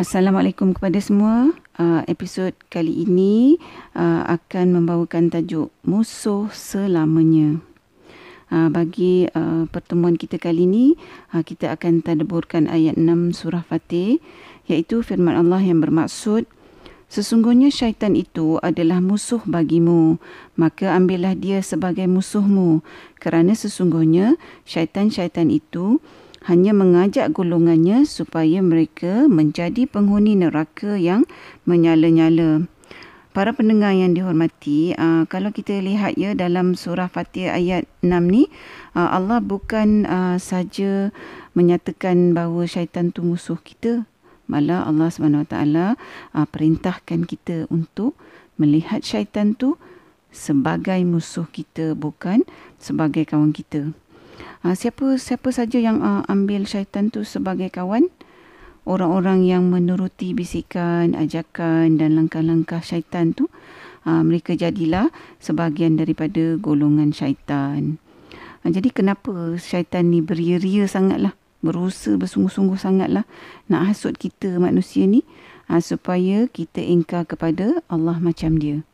Assalamualaikum 0.00 0.72
kepada 0.72 0.96
semua. 0.96 1.52
Uh, 1.76 2.00
episod 2.08 2.56
kali 2.72 3.04
ini 3.04 3.60
uh, 3.92 4.24
akan 4.32 4.80
membawakan 4.80 5.28
tajuk 5.28 5.68
Musuh 5.84 6.48
Selamanya. 6.56 7.60
Uh, 8.48 8.72
bagi 8.72 9.28
uh, 9.36 9.68
pertemuan 9.68 10.16
kita 10.16 10.40
kali 10.40 10.64
ini, 10.64 10.96
uh, 11.36 11.44
kita 11.44 11.76
akan 11.76 12.00
tadaburkan 12.00 12.64
ayat 12.64 12.96
6 12.96 13.44
surah 13.44 13.60
Fatih 13.60 14.24
iaitu 14.72 15.04
firman 15.04 15.36
Allah 15.36 15.60
yang 15.60 15.84
bermaksud 15.84 16.48
Sesungguhnya 17.10 17.74
syaitan 17.74 18.14
itu 18.14 18.62
adalah 18.62 19.02
musuh 19.02 19.42
bagimu, 19.42 20.22
maka 20.54 20.94
ambillah 20.94 21.34
dia 21.34 21.58
sebagai 21.58 22.06
musuhmu. 22.06 22.86
Kerana 23.18 23.50
sesungguhnya 23.58 24.38
syaitan-syaitan 24.62 25.50
itu 25.50 25.98
hanya 26.48 26.72
mengajak 26.72 27.36
golongannya 27.36 28.08
supaya 28.08 28.64
mereka 28.64 29.28
menjadi 29.28 29.84
penghuni 29.84 30.40
neraka 30.40 30.96
yang 30.96 31.28
menyala-nyala. 31.68 32.64
Para 33.30 33.54
pendengar 33.54 33.94
yang 33.94 34.16
dihormati, 34.16 34.96
uh, 34.98 35.22
kalau 35.30 35.54
kita 35.54 35.78
lihat 35.78 36.18
ya 36.18 36.34
dalam 36.34 36.74
surah 36.74 37.06
Fatih 37.06 37.46
ayat 37.46 37.86
6 38.02 38.10
ni, 38.26 38.50
uh, 38.98 39.14
Allah 39.14 39.38
bukan 39.38 40.02
uh, 40.02 40.34
saja 40.42 41.14
menyatakan 41.54 42.34
bahawa 42.34 42.66
syaitan 42.66 43.14
tu 43.14 43.22
musuh 43.22 43.60
kita, 43.62 44.02
malah 44.50 44.82
Allah 44.82 45.14
SWT 45.14 45.54
perintahkan 46.50 47.22
kita 47.22 47.70
untuk 47.70 48.18
melihat 48.58 49.06
syaitan 49.06 49.54
tu 49.54 49.78
sebagai 50.34 50.98
musuh 51.06 51.46
kita 51.46 51.94
bukan 51.94 52.42
sebagai 52.82 53.26
kawan 53.30 53.54
kita. 53.54 53.94
Uh, 54.60 54.76
siapa 54.76 55.16
siapa 55.16 55.48
saja 55.50 55.80
yang 55.80 56.04
uh, 56.04 56.20
ambil 56.28 56.68
syaitan 56.68 57.08
tu 57.08 57.24
sebagai 57.24 57.72
kawan? 57.72 58.12
Orang-orang 58.88 59.44
yang 59.44 59.68
menuruti 59.68 60.32
bisikan, 60.32 61.12
ajakan 61.16 62.00
dan 62.00 62.16
langkah-langkah 62.16 62.80
syaitan 62.80 63.32
tu, 63.36 63.48
uh, 64.04 64.20
mereka 64.24 64.56
jadilah 64.56 65.08
sebahagian 65.40 65.96
daripada 66.00 66.60
golongan 66.60 67.12
syaitan. 67.12 67.96
Uh, 68.64 68.70
jadi 68.72 68.92
kenapa 68.92 69.56
syaitan 69.56 70.12
ni 70.12 70.20
beria-ria 70.20 70.84
sangatlah, 70.84 71.32
berusaha 71.64 72.16
bersungguh-sungguh 72.16 72.76
sangatlah 72.80 73.24
nak 73.68 73.92
hasut 73.92 74.16
kita 74.16 74.60
manusia 74.60 75.08
ni 75.08 75.24
uh, 75.68 75.80
supaya 75.80 76.48
kita 76.48 76.84
ingkar 76.84 77.24
kepada 77.24 77.80
Allah 77.88 78.16
macam 78.20 78.60
dia. 78.60 78.84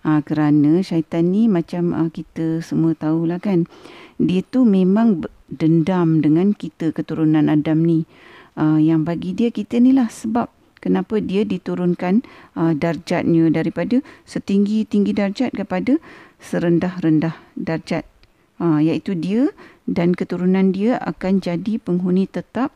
Ha, 0.00 0.24
kerana 0.24 0.80
syaitan 0.80 1.28
ni 1.28 1.44
macam 1.44 1.92
ha, 1.92 2.08
kita 2.08 2.64
semua 2.64 2.96
tahulah 2.96 3.36
kan. 3.36 3.68
Dia 4.16 4.40
tu 4.40 4.64
memang 4.64 5.28
dendam 5.52 6.24
dengan 6.24 6.56
kita 6.56 6.96
keturunan 6.96 7.52
Adam 7.52 7.84
ni. 7.84 8.08
Ha, 8.56 8.80
yang 8.80 9.04
bagi 9.04 9.36
dia 9.36 9.52
kita 9.52 9.76
ni 9.76 9.92
lah 9.92 10.08
sebab 10.08 10.48
kenapa 10.80 11.20
dia 11.20 11.44
diturunkan 11.44 12.24
ha, 12.56 12.72
darjatnya 12.72 13.52
daripada 13.52 14.00
setinggi-tinggi 14.24 15.12
darjat 15.12 15.52
kepada 15.52 16.00
serendah-rendah 16.40 17.36
darjat. 17.60 18.08
Ha, 18.56 18.80
iaitu 18.80 19.12
dia 19.16 19.52
dan 19.84 20.16
keturunan 20.16 20.72
dia 20.72 20.96
akan 20.96 21.44
jadi 21.44 21.76
penghuni 21.76 22.24
tetap 22.24 22.72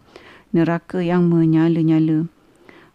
neraka 0.53 1.01
yang 1.01 1.33
menyala-nyala. 1.33 2.29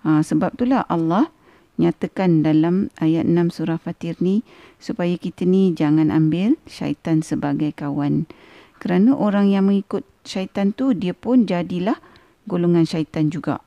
Ha, 0.05 0.21
sebab 0.21 0.53
itulah 0.53 0.85
Allah 0.85 1.33
nyatakan 1.79 2.43
dalam 2.43 2.91
ayat 2.99 3.23
6 3.23 3.55
surah 3.55 3.79
Fatir 3.79 4.19
ni 4.19 4.43
supaya 4.83 5.15
kita 5.15 5.47
ni 5.47 5.71
jangan 5.71 6.11
ambil 6.11 6.59
syaitan 6.67 7.23
sebagai 7.23 7.71
kawan. 7.71 8.27
Kerana 8.83 9.15
orang 9.15 9.47
yang 9.47 9.71
mengikut 9.71 10.03
syaitan 10.27 10.75
tu 10.75 10.91
dia 10.91 11.15
pun 11.15 11.47
jadilah 11.47 11.95
golongan 12.51 12.83
syaitan 12.83 13.31
juga. 13.31 13.63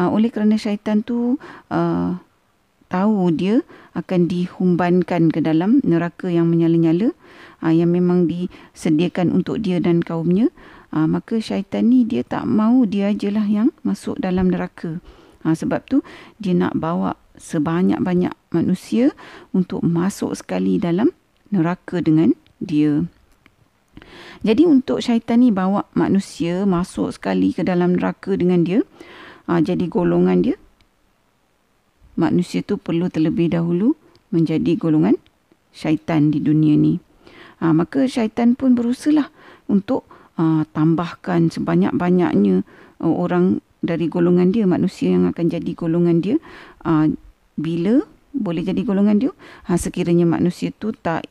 Uh, 0.00 0.08
oleh 0.08 0.32
kerana 0.32 0.56
syaitan 0.56 1.04
tu 1.04 1.36
uh, 1.68 2.10
tahu 2.88 3.34
dia 3.36 3.60
akan 3.92 4.30
dihumbankan 4.30 5.28
ke 5.28 5.44
dalam 5.44 5.84
neraka 5.84 6.32
yang 6.32 6.48
menyala-nyala 6.48 7.12
uh, 7.60 7.72
yang 7.72 7.92
memang 7.92 8.24
disediakan 8.24 9.36
untuk 9.36 9.60
dia 9.60 9.78
dan 9.78 10.00
kaumnya. 10.00 10.48
Uh, 10.88 11.04
maka 11.04 11.36
syaitan 11.36 11.92
ni 11.92 12.08
dia 12.08 12.24
tak 12.24 12.48
mau 12.48 12.88
dia 12.88 13.12
ajalah 13.12 13.44
yang 13.44 13.68
masuk 13.84 14.16
dalam 14.16 14.48
neraka. 14.48 15.04
Ha, 15.46 15.54
sebab 15.54 15.86
tu 15.86 16.02
dia 16.42 16.54
nak 16.54 16.74
bawa 16.74 17.14
sebanyak-banyak 17.38 18.34
manusia 18.50 19.14
untuk 19.54 19.86
masuk 19.86 20.34
sekali 20.34 20.82
dalam 20.82 21.14
neraka 21.54 22.02
dengan 22.02 22.34
dia. 22.58 23.06
Jadi 24.42 24.66
untuk 24.66 25.02
syaitan 25.02 25.42
ni 25.42 25.50
bawa 25.50 25.86
manusia 25.94 26.62
masuk 26.62 27.14
sekali 27.14 27.50
ke 27.50 27.66
dalam 27.66 27.98
neraka 27.98 28.34
dengan 28.34 28.62
dia, 28.62 28.82
ha, 29.46 29.62
jadi 29.62 29.86
golongan 29.86 30.42
dia, 30.42 30.56
manusia 32.18 32.62
tu 32.66 32.78
perlu 32.78 33.06
terlebih 33.06 33.54
dahulu 33.54 33.94
menjadi 34.34 34.74
golongan 34.74 35.14
syaitan 35.70 36.34
di 36.34 36.42
dunia 36.42 36.74
ni. 36.74 36.98
Ha, 37.62 37.74
maka 37.74 38.06
syaitan 38.06 38.54
pun 38.54 38.74
berusaha 38.74 39.30
untuk 39.66 40.06
ha, 40.38 40.62
tambahkan 40.70 41.50
sebanyak-banyaknya 41.50 42.62
uh, 43.02 43.14
orang 43.14 43.58
dari 43.82 44.10
golongan 44.10 44.50
dia 44.50 44.66
manusia 44.66 45.14
yang 45.14 45.30
akan 45.30 45.46
jadi 45.50 45.70
golongan 45.74 46.18
dia 46.22 46.36
uh, 46.82 47.06
bila 47.58 48.02
boleh 48.34 48.62
jadi 48.62 48.82
golongan 48.86 49.18
dia 49.18 49.32
ha, 49.66 49.74
sekiranya 49.74 50.28
manusia 50.28 50.70
tu 50.70 50.94
tak 50.94 51.26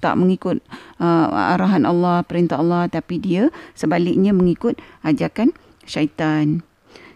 tak 0.00 0.14
mengikut 0.20 0.60
uh, 1.00 1.56
arahan 1.56 1.88
Allah 1.88 2.20
perintah 2.24 2.60
Allah 2.60 2.84
tapi 2.88 3.16
dia 3.16 3.48
sebaliknya 3.72 4.36
mengikut 4.36 4.76
ajakan 5.04 5.56
syaitan 5.88 6.60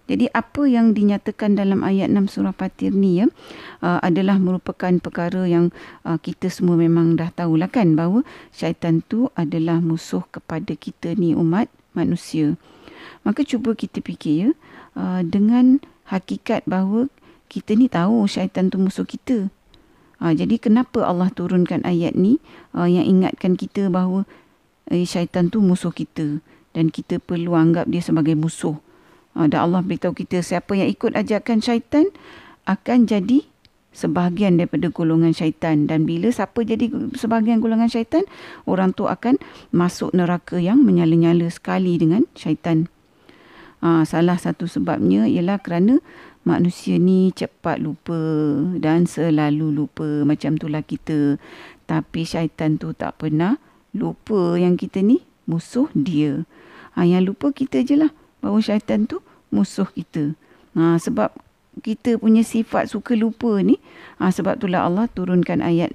jadi 0.06 0.30
apa 0.30 0.70
yang 0.70 0.94
dinyatakan 0.94 1.58
dalam 1.58 1.82
ayat 1.82 2.06
6 2.14 2.38
surah 2.38 2.54
Fatir 2.54 2.94
ni 2.94 3.20
ya 3.20 3.26
uh, 3.82 3.98
adalah 4.00 4.38
merupakan 4.38 4.94
perkara 5.02 5.50
yang 5.50 5.74
uh, 6.06 6.14
kita 6.16 6.46
semua 6.46 6.78
memang 6.78 7.18
dah 7.18 7.34
tahulah 7.34 7.66
kan 7.66 7.98
bahawa 7.98 8.22
syaitan 8.54 9.02
tu 9.02 9.28
adalah 9.34 9.82
musuh 9.82 10.22
kepada 10.30 10.78
kita 10.78 11.18
ni 11.18 11.34
umat 11.34 11.66
manusia. 11.98 12.54
Maka 13.24 13.42
cuba 13.42 13.74
kita 13.74 14.00
fikir 14.00 14.34
ya, 14.36 14.50
uh, 14.96 15.20
dengan 15.26 15.82
hakikat 16.08 16.64
bahawa 16.64 17.10
kita 17.46 17.78
ni 17.78 17.86
tahu 17.86 18.26
syaitan 18.26 18.70
tu 18.70 18.78
musuh 18.78 19.06
kita. 19.06 19.50
Uh, 20.16 20.32
jadi 20.32 20.56
kenapa 20.56 21.04
Allah 21.04 21.28
turunkan 21.28 21.84
ayat 21.84 22.16
ni 22.16 22.40
uh, 22.72 22.88
yang 22.88 23.04
ingatkan 23.04 23.54
kita 23.54 23.92
bahawa 23.92 24.24
uh, 24.90 25.04
syaitan 25.06 25.52
tu 25.52 25.60
musuh 25.60 25.92
kita 25.92 26.40
dan 26.72 26.88
kita 26.92 27.20
perlu 27.20 27.56
anggap 27.56 27.86
dia 27.88 28.00
sebagai 28.00 28.34
musuh. 28.34 28.76
Uh, 29.36 29.46
dan 29.46 29.68
Allah 29.68 29.84
beritahu 29.84 30.16
kita 30.16 30.40
siapa 30.40 30.72
yang 30.74 30.88
ikut 30.88 31.12
ajakan 31.12 31.60
syaitan 31.60 32.08
akan 32.66 33.06
jadi 33.06 33.46
sebahagian 33.96 34.60
daripada 34.60 34.92
golongan 34.92 35.32
syaitan 35.32 35.88
dan 35.88 36.04
bila 36.04 36.28
siapa 36.28 36.60
jadi 36.60 36.92
sebahagian 37.16 37.64
golongan 37.64 37.88
syaitan 37.88 38.28
orang 38.68 38.92
tu 38.92 39.08
akan 39.08 39.40
masuk 39.72 40.12
neraka 40.12 40.60
yang 40.60 40.84
menyala-nyala 40.84 41.48
sekali 41.48 41.96
dengan 41.96 42.28
syaitan. 42.36 42.92
Ha, 43.84 44.08
salah 44.08 44.40
satu 44.40 44.64
sebabnya 44.64 45.28
ialah 45.28 45.60
kerana 45.60 46.00
manusia 46.46 46.96
ni 46.96 47.34
cepat 47.34 47.82
lupa 47.82 48.16
dan 48.80 49.04
selalu 49.04 49.74
lupa 49.74 50.06
macam 50.24 50.56
itulah 50.56 50.80
kita. 50.80 51.36
Tapi 51.86 52.26
syaitan 52.26 52.80
tu 52.80 52.96
tak 52.96 53.20
pernah 53.20 53.60
lupa 53.92 54.56
yang 54.56 54.80
kita 54.80 55.04
ni 55.04 55.22
musuh 55.44 55.90
dia. 55.92 56.44
Ha, 56.96 57.04
yang 57.04 57.28
lupa 57.28 57.52
kita 57.52 57.84
je 57.84 57.98
lah 57.98 58.10
bahawa 58.40 58.58
syaitan 58.64 59.04
tu 59.04 59.20
musuh 59.52 59.86
kita. 59.92 60.32
Ha, 60.76 60.96
sebab 60.96 61.32
kita 61.84 62.16
punya 62.16 62.40
sifat 62.40 62.88
suka 62.88 63.12
lupa 63.12 63.60
ni, 63.60 63.76
ha, 64.16 64.32
sebab 64.32 64.56
itulah 64.56 64.88
Allah 64.88 65.12
turunkan 65.12 65.60
ayat 65.60 65.92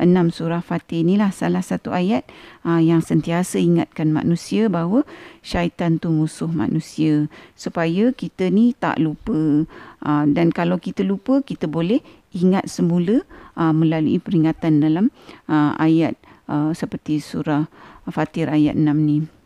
6 0.00 0.32
surah 0.32 0.64
Fatih. 0.64 1.04
Inilah 1.04 1.30
salah 1.34 1.60
satu 1.60 1.92
ayat 1.92 2.24
uh, 2.64 2.80
yang 2.80 3.04
sentiasa 3.04 3.60
ingatkan 3.60 4.08
manusia 4.08 4.72
bahawa 4.72 5.04
syaitan 5.44 6.00
tu 6.00 6.08
musuh 6.08 6.48
manusia. 6.48 7.28
Supaya 7.58 8.12
kita 8.14 8.48
ni 8.48 8.72
tak 8.72 9.02
lupa. 9.02 9.68
Uh, 10.00 10.24
dan 10.30 10.50
kalau 10.50 10.80
kita 10.80 11.04
lupa 11.04 11.44
kita 11.44 11.68
boleh 11.68 12.00
ingat 12.32 12.68
semula 12.68 13.20
uh, 13.60 13.74
melalui 13.76 14.16
peringatan 14.16 14.80
dalam 14.80 15.12
uh, 15.48 15.76
ayat 15.76 16.16
uh, 16.48 16.72
seperti 16.72 17.20
surah 17.20 17.68
Fatir 18.08 18.50
ayat 18.50 18.74
6 18.74 18.88
ni. 18.98 19.41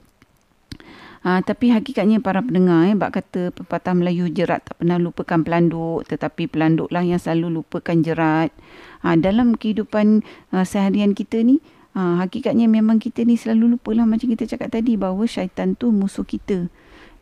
Ha, 1.26 1.43
tapi 1.43 1.75
hakikatnya 1.75 2.23
para 2.23 2.38
pendengar 2.38 2.87
eh, 2.87 2.94
bak 2.94 3.19
kata 3.19 3.50
pepatah 3.50 3.99
Melayu 3.99 4.31
jerat 4.31 4.62
tak 4.62 4.78
pernah 4.78 4.94
lupakan 4.94 5.43
pelanduk 5.43 6.06
tetapi 6.06 6.46
pelanduklah 6.46 7.02
yang 7.02 7.19
selalu 7.19 7.58
lupakan 7.58 7.99
jerat. 7.99 8.55
Ha, 9.02 9.19
dalam 9.19 9.58
kehidupan 9.58 10.23
uh, 10.55 10.62
seharian 10.62 11.19
kita 11.19 11.43
ni 11.43 11.58
ha, 11.99 12.23
hakikatnya 12.23 12.70
memang 12.70 13.02
kita 13.02 13.26
ni 13.26 13.34
selalu 13.34 13.75
lupalah 13.75 14.06
macam 14.06 14.31
kita 14.31 14.46
cakap 14.46 14.70
tadi 14.70 14.94
bahawa 14.94 15.26
syaitan 15.26 15.75
tu 15.75 15.90
musuh 15.90 16.23
kita 16.23 16.70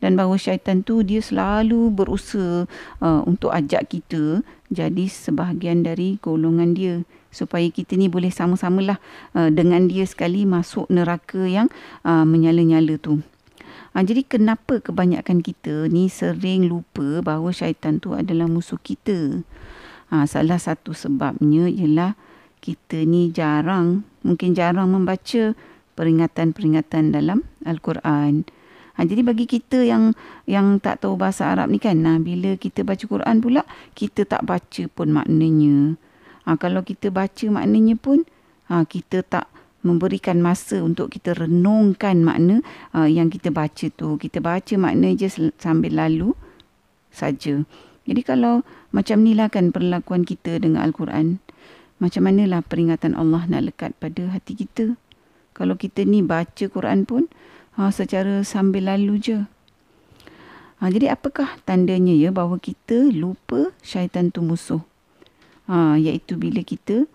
dan 0.04 0.20
bahawa 0.20 0.36
syaitan 0.36 0.84
tu 0.84 1.00
dia 1.00 1.24
selalu 1.24 1.88
berusaha 1.88 2.68
uh, 3.00 3.24
untuk 3.24 3.56
ajak 3.56 3.88
kita 3.88 4.44
jadi 4.68 5.08
sebahagian 5.08 5.80
dari 5.80 6.20
golongan 6.20 6.76
dia 6.76 7.08
supaya 7.32 7.64
kita 7.72 7.96
ni 7.96 8.12
boleh 8.12 8.28
sama-samalah 8.28 9.00
uh, 9.32 9.48
dengan 9.48 9.88
dia 9.88 10.04
sekali 10.04 10.44
masuk 10.44 10.92
neraka 10.92 11.48
yang 11.48 11.72
uh, 12.04 12.28
menyala-nyala 12.28 13.00
tu. 13.00 13.24
Ha, 13.94 14.02
jadi 14.02 14.26
kenapa 14.26 14.82
kebanyakan 14.82 15.38
kita 15.38 15.86
ni 15.86 16.10
sering 16.10 16.66
lupa 16.66 17.22
bahawa 17.22 17.54
syaitan 17.54 18.02
tu 18.02 18.10
adalah 18.10 18.50
musuh 18.50 18.78
kita? 18.82 19.46
Ha, 20.10 20.26
salah 20.26 20.58
satu 20.58 20.90
sebabnya 20.90 21.70
ialah 21.70 22.18
kita 22.58 23.06
ni 23.06 23.30
jarang, 23.30 24.02
mungkin 24.26 24.50
jarang 24.50 24.90
membaca 24.90 25.54
peringatan-peringatan 25.94 27.14
dalam 27.14 27.46
Al-Quran. 27.62 28.42
Ha, 28.98 29.06
jadi 29.06 29.22
bagi 29.22 29.46
kita 29.46 29.86
yang 29.86 30.10
yang 30.50 30.82
tak 30.82 31.06
tahu 31.06 31.14
bahasa 31.14 31.54
Arab 31.54 31.70
ni 31.70 31.78
kan, 31.78 31.94
nah, 31.94 32.18
bila 32.18 32.58
kita 32.58 32.82
baca 32.82 33.06
Quran 33.06 33.38
pula, 33.38 33.62
kita 33.94 34.26
tak 34.26 34.42
baca 34.42 34.82
pun 34.90 35.14
maknanya. 35.14 35.94
Ha, 36.50 36.58
kalau 36.58 36.82
kita 36.82 37.14
baca 37.14 37.46
maknanya 37.46 37.94
pun, 37.94 38.26
ha, 38.66 38.82
kita 38.82 39.22
tak 39.22 39.53
memberikan 39.84 40.40
masa 40.40 40.80
untuk 40.80 41.12
kita 41.12 41.36
renungkan 41.36 42.24
makna 42.24 42.64
uh, 42.96 43.06
yang 43.06 43.28
kita 43.28 43.52
baca 43.52 43.86
tu. 43.92 44.16
Kita 44.16 44.40
baca 44.40 44.74
makna 44.80 45.12
je 45.12 45.28
sambil 45.60 45.94
lalu 45.94 46.32
saja. 47.12 47.62
Jadi 48.04 48.20
kalau 48.24 48.64
macam 48.90 49.20
ni 49.20 49.36
lah 49.36 49.52
kan 49.52 49.70
perlakuan 49.70 50.24
kita 50.24 50.56
dengan 50.58 50.88
Al-Quran. 50.88 51.38
Macam 52.02 52.26
manalah 52.26 52.64
peringatan 52.64 53.14
Allah 53.14 53.46
nak 53.46 53.70
lekat 53.70 53.92
pada 54.00 54.32
hati 54.32 54.56
kita. 54.58 54.96
Kalau 55.54 55.78
kita 55.78 56.02
ni 56.02 56.24
baca 56.24 56.66
Quran 56.66 57.06
pun 57.06 57.30
uh, 57.78 57.92
secara 57.92 58.42
sambil 58.42 58.90
lalu 58.90 59.22
je. 59.22 59.38
Ha, 60.82 60.90
jadi 60.90 61.14
apakah 61.14 61.62
tandanya 61.64 62.12
ya 62.12 62.34
bahawa 62.34 62.58
kita 62.58 63.08
lupa 63.14 63.70
syaitan 63.80 64.28
tu 64.34 64.42
musuh? 64.42 64.82
Ha, 65.70 65.96
iaitu 65.96 66.36
bila 66.36 66.60
kita 66.60 67.08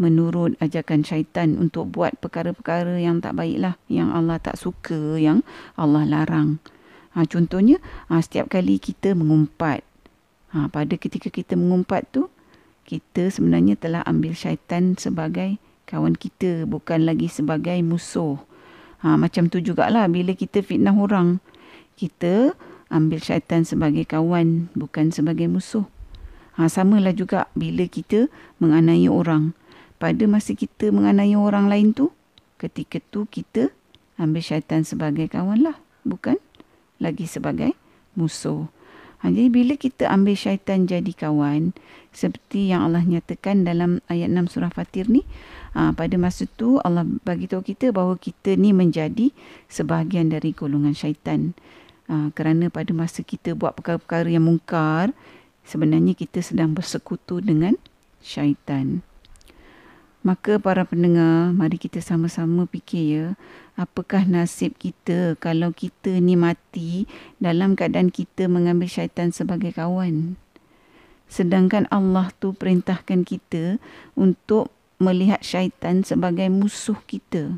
menurut 0.00 0.56
ajakan 0.64 1.04
syaitan 1.04 1.60
untuk 1.60 1.92
buat 1.92 2.16
perkara-perkara 2.24 2.96
yang 2.96 3.20
tak 3.20 3.36
baiklah 3.36 3.76
yang 3.92 4.08
Allah 4.08 4.40
tak 4.40 4.56
suka 4.56 5.20
yang 5.20 5.44
Allah 5.76 6.08
larang. 6.08 6.56
Ha, 7.12 7.28
contohnya 7.28 7.76
ha, 8.08 8.24
setiap 8.24 8.48
kali 8.48 8.80
kita 8.80 9.12
mengumpat 9.12 9.84
ha, 10.56 10.72
pada 10.72 10.96
ketika 10.96 11.28
kita 11.28 11.52
mengumpat 11.52 12.08
tu 12.08 12.32
kita 12.88 13.28
sebenarnya 13.28 13.76
telah 13.76 14.00
ambil 14.08 14.32
syaitan 14.32 14.96
sebagai 14.96 15.60
kawan 15.84 16.16
kita 16.16 16.64
bukan 16.64 17.04
lagi 17.04 17.28
sebagai 17.28 17.76
musuh. 17.84 18.40
Ha, 19.04 19.20
macam 19.20 19.52
tu 19.52 19.60
jugalah 19.60 20.08
bila 20.08 20.32
kita 20.32 20.64
fitnah 20.64 20.96
orang 20.96 21.44
kita 22.00 22.56
ambil 22.88 23.20
syaitan 23.20 23.68
sebagai 23.68 24.08
kawan 24.08 24.72
bukan 24.72 25.12
sebagai 25.12 25.44
musuh. 25.44 25.84
Ha, 26.56 26.72
samalah 26.72 27.12
juga 27.12 27.52
bila 27.52 27.84
kita 27.84 28.32
menganiaya 28.56 29.12
orang 29.12 29.52
pada 30.00 30.24
masa 30.24 30.56
kita 30.56 30.88
menganiaya 30.88 31.36
orang 31.36 31.68
lain 31.68 31.92
tu, 31.92 32.08
ketika 32.56 33.04
tu 33.12 33.28
kita 33.28 33.68
ambil 34.16 34.40
syaitan 34.40 34.80
sebagai 34.80 35.28
kawan 35.28 35.60
lah. 35.60 35.76
Bukan 36.08 36.40
lagi 36.96 37.28
sebagai 37.28 37.76
musuh. 38.16 38.68
Ha, 39.20 39.28
jadi 39.28 39.52
bila 39.52 39.76
kita 39.76 40.08
ambil 40.08 40.32
syaitan 40.32 40.88
jadi 40.88 41.12
kawan, 41.12 41.76
seperti 42.08 42.72
yang 42.72 42.88
Allah 42.88 43.04
nyatakan 43.04 43.68
dalam 43.68 44.00
ayat 44.08 44.32
6 44.32 44.56
surah 44.56 44.72
Fatir 44.72 45.12
ni, 45.12 45.28
ha, 45.76 45.92
pada 45.92 46.16
masa 46.16 46.48
tu 46.48 46.80
Allah 46.80 47.04
bagi 47.04 47.44
tahu 47.44 47.60
kita 47.60 47.92
bahawa 47.92 48.16
kita 48.16 48.56
ni 48.56 48.72
menjadi 48.72 49.28
sebahagian 49.68 50.32
dari 50.32 50.56
golongan 50.56 50.96
syaitan. 50.96 51.52
Ha, 52.08 52.32
kerana 52.32 52.72
pada 52.72 52.96
masa 52.96 53.20
kita 53.20 53.52
buat 53.52 53.76
perkara-perkara 53.76 54.32
yang 54.32 54.48
mungkar, 54.48 55.12
sebenarnya 55.68 56.16
kita 56.16 56.40
sedang 56.40 56.72
bersekutu 56.72 57.44
dengan 57.44 57.76
syaitan. 58.24 59.04
Maka 60.20 60.60
para 60.60 60.84
pendengar, 60.84 61.48
mari 61.56 61.80
kita 61.80 62.04
sama-sama 62.04 62.68
fikir 62.68 63.04
ya, 63.08 63.26
apakah 63.80 64.28
nasib 64.28 64.76
kita 64.76 65.32
kalau 65.40 65.72
kita 65.72 66.20
ni 66.20 66.36
mati 66.36 67.08
dalam 67.40 67.72
keadaan 67.72 68.12
kita 68.12 68.44
mengambil 68.44 68.84
syaitan 68.84 69.32
sebagai 69.32 69.72
kawan. 69.72 70.36
Sedangkan 71.24 71.88
Allah 71.88 72.28
tu 72.36 72.52
perintahkan 72.52 73.24
kita 73.24 73.80
untuk 74.12 74.68
melihat 75.00 75.40
syaitan 75.40 76.04
sebagai 76.04 76.52
musuh 76.52 77.00
kita. 77.08 77.56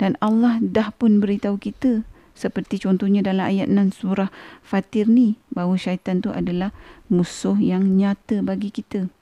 Dan 0.00 0.16
Allah 0.24 0.56
dah 0.64 0.88
pun 0.96 1.20
beritahu 1.20 1.60
kita 1.60 2.08
seperti 2.36 2.80
contohnya 2.80 3.24
dalam 3.24 3.48
ayat 3.48 3.68
6 3.68 4.04
surah 4.04 4.28
Fatir 4.60 5.08
ni 5.08 5.40
bahawa 5.52 5.76
syaitan 5.80 6.20
tu 6.20 6.32
adalah 6.32 6.72
musuh 7.12 7.56
yang 7.60 7.96
nyata 7.96 8.40
bagi 8.40 8.72
kita. 8.72 9.12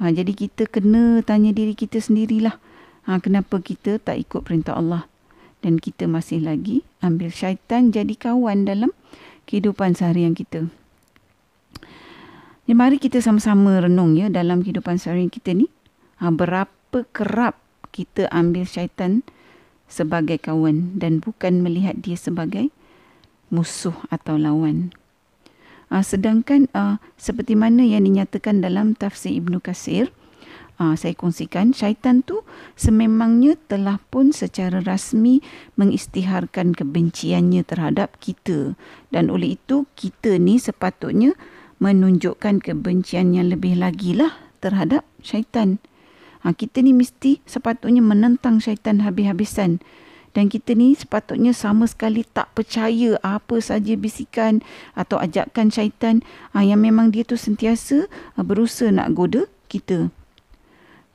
Ha, 0.00 0.08
jadi 0.08 0.32
kita 0.32 0.64
kena 0.64 1.20
tanya 1.20 1.52
diri 1.52 1.76
kita 1.76 2.00
sendirilah. 2.00 2.56
Ha, 3.04 3.20
kenapa 3.20 3.60
kita 3.60 4.00
tak 4.00 4.16
ikut 4.16 4.48
perintah 4.48 4.80
Allah? 4.80 5.04
Dan 5.60 5.76
kita 5.76 6.08
masih 6.08 6.40
lagi 6.40 6.88
ambil 7.04 7.28
syaitan 7.28 7.92
jadi 7.92 8.16
kawan 8.16 8.64
dalam 8.64 8.96
kehidupan 9.44 9.92
seharian 9.92 10.32
kita. 10.32 10.72
Ya, 12.64 12.72
mari 12.72 12.96
kita 12.96 13.20
sama-sama 13.20 13.76
renung 13.84 14.16
ya 14.16 14.32
dalam 14.32 14.64
kehidupan 14.64 14.96
seharian 14.96 15.28
kita 15.28 15.52
ni. 15.52 15.68
Ha, 16.16 16.32
berapa 16.32 16.98
kerap 17.12 17.60
kita 17.92 18.24
ambil 18.32 18.64
syaitan 18.64 19.20
sebagai 19.84 20.40
kawan 20.40 20.96
dan 20.96 21.20
bukan 21.20 21.60
melihat 21.60 21.98
dia 22.00 22.16
sebagai 22.16 22.72
musuh 23.52 23.98
atau 24.08 24.40
lawan. 24.40 24.94
Uh, 25.90 26.06
sedangkan 26.06 26.70
uh, 26.70 27.02
seperti 27.18 27.58
mana 27.58 27.82
yang 27.82 28.06
dinyatakan 28.06 28.62
dalam 28.62 28.94
tafsir 28.94 29.34
Ibnu 29.34 29.58
Kasir, 29.58 30.14
uh, 30.80 30.94
saya 30.96 31.12
kongsikan 31.12 31.76
syaitan 31.76 32.24
tu 32.24 32.46
sememangnya 32.78 33.58
telah 33.68 34.00
pun 34.08 34.32
secara 34.32 34.80
rasmi 34.80 35.44
mengistiharkan 35.76 36.72
kebenciannya 36.72 37.66
terhadap 37.66 38.16
kita 38.22 38.78
dan 39.12 39.28
oleh 39.28 39.60
itu 39.60 39.84
kita 39.94 40.40
ni 40.40 40.56
sepatutnya 40.56 41.36
menunjukkan 41.82 42.64
kebencian 42.64 43.36
yang 43.36 43.52
lebih 43.52 43.76
lagi 43.76 44.16
lah 44.16 44.36
terhadap 44.64 45.04
syaitan. 45.20 45.80
Ha, 46.40 46.56
kita 46.56 46.80
ni 46.80 46.96
mesti 46.96 47.44
sepatutnya 47.44 48.00
menentang 48.00 48.64
syaitan 48.64 49.04
habis-habisan 49.04 49.84
dan 50.30 50.46
kita 50.46 50.78
ni 50.78 50.94
sepatutnya 50.94 51.50
sama 51.50 51.90
sekali 51.90 52.22
tak 52.22 52.54
percaya 52.54 53.18
apa 53.22 53.58
saja 53.58 53.98
bisikan 53.98 54.62
atau 54.94 55.18
ajakan 55.18 55.74
syaitan 55.74 56.22
uh, 56.54 56.62
yang 56.62 56.82
memang 56.82 57.10
dia 57.10 57.26
tu 57.26 57.34
sentiasa 57.34 58.06
uh, 58.38 58.44
berusaha 58.46 58.94
nak 58.94 59.10
goda 59.14 59.50
kita. 59.66 60.14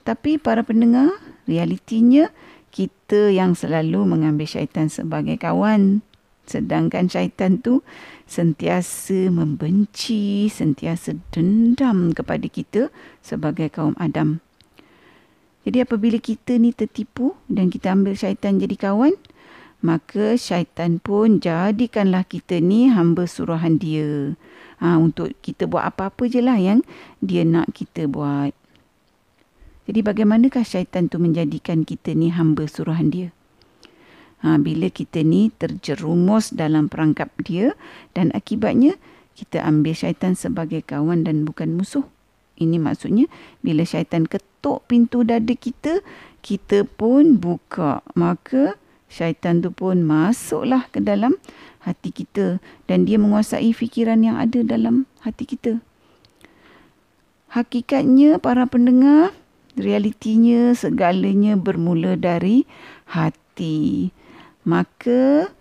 Tapi 0.06 0.38
para 0.38 0.62
pendengar, 0.62 1.16
realitinya 1.50 2.30
kita 2.70 3.32
yang 3.32 3.56
selalu 3.56 4.04
mengambil 4.04 4.46
syaitan 4.46 4.92
sebagai 4.92 5.40
kawan 5.40 6.04
sedangkan 6.46 7.10
syaitan 7.10 7.58
tu 7.58 7.82
sentiasa 8.30 9.34
membenci, 9.34 10.50
sentiasa 10.50 11.18
dendam 11.34 12.14
kepada 12.14 12.46
kita 12.46 12.94
sebagai 13.22 13.70
kaum 13.74 13.98
Adam. 13.98 14.42
Jadi 15.66 15.82
apabila 15.82 16.22
kita 16.22 16.62
ni 16.62 16.72
tertipu 16.72 17.34
dan 17.50 17.74
kita 17.74 17.90
ambil 17.90 18.14
syaitan 18.14 18.62
jadi 18.62 18.78
kawan, 18.78 19.18
maka 19.82 20.38
syaitan 20.38 21.02
pun 21.02 21.42
jadikanlah 21.42 22.26
kita 22.26 22.62
ni 22.62 22.94
hamba 22.94 23.26
suruhan 23.26 23.82
dia. 23.82 24.38
Ha, 24.80 25.02
untuk 25.02 25.34
kita 25.42 25.66
buat 25.66 25.86
apa-apa 25.90 26.30
je 26.30 26.42
lah 26.42 26.62
yang 26.62 26.86
dia 27.22 27.42
nak 27.42 27.74
kita 27.74 28.06
buat. 28.06 28.54
Jadi 29.86 30.00
bagaimanakah 30.02 30.66
syaitan 30.66 31.10
tu 31.10 31.22
menjadikan 31.22 31.86
kita 31.86 32.18
ni 32.18 32.34
hamba 32.34 32.66
suruhan 32.66 33.14
dia? 33.14 33.30
Ha, 34.46 34.62
bila 34.62 34.90
kita 34.94 35.26
ni 35.26 35.50
terjerumus 35.50 36.54
dalam 36.54 36.90
perangkap 36.90 37.34
dia 37.42 37.74
dan 38.14 38.30
akibatnya 38.34 38.98
kita 39.34 39.62
ambil 39.66 39.98
syaitan 39.98 40.38
sebagai 40.38 40.82
kawan 40.86 41.26
dan 41.26 41.46
bukan 41.46 41.74
musuh. 41.74 42.06
Ini 42.56 42.80
maksudnya 42.80 43.28
bila 43.60 43.84
syaitan 43.84 44.24
ketuk 44.24 44.88
pintu 44.88 45.28
dada 45.28 45.52
kita, 45.52 46.00
kita 46.40 46.88
pun 46.88 47.36
buka. 47.36 48.00
Maka 48.16 48.80
syaitan 49.12 49.60
tu 49.60 49.72
pun 49.72 50.04
masuklah 50.04 50.88
ke 50.92 51.04
dalam 51.04 51.36
hati 51.84 52.10
kita 52.10 52.58
dan 52.90 53.06
dia 53.06 53.22
menguasai 53.22 53.72
fikiran 53.72 54.26
yang 54.26 54.40
ada 54.42 54.66
dalam 54.66 55.06
hati 55.22 55.46
kita. 55.46 55.84
Hakikatnya 57.54 58.42
para 58.42 58.68
pendengar, 58.68 59.32
realitinya 59.80 60.76
segalanya 60.76 61.56
bermula 61.56 62.20
dari 62.20 62.68
hati. 63.08 64.12
Maka 64.66 65.54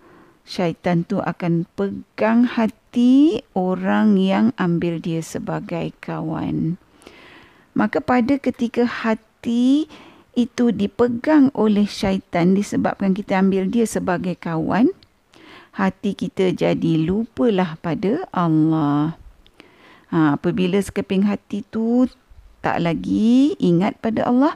syaitan 0.43 1.07
tu 1.07 1.23
akan 1.23 1.63
pegang 1.77 2.43
hati 2.49 3.45
orang 3.55 4.19
yang 4.19 4.51
ambil 4.59 4.99
dia 4.99 5.23
sebagai 5.23 5.95
kawan. 6.03 6.75
Maka 7.75 7.99
pada 7.99 8.39
ketika 8.39 8.87
hati 8.87 9.91
itu 10.35 10.71
dipegang 10.71 11.51
oleh 11.51 11.83
syaitan 11.87 12.55
disebabkan 12.55 13.11
kita 13.11 13.39
ambil 13.43 13.67
dia 13.67 13.83
sebagai 13.83 14.39
kawan, 14.39 14.91
hati 15.75 16.15
kita 16.15 16.55
jadi 16.55 17.03
lupalah 17.03 17.75
pada 17.83 18.23
Allah. 18.31 19.19
Ha, 20.15 20.39
apabila 20.39 20.79
sekeping 20.79 21.27
hati 21.27 21.67
tu 21.67 22.07
tak 22.63 22.79
lagi 22.79 23.59
ingat 23.59 23.99
pada 23.99 24.23
Allah, 24.23 24.55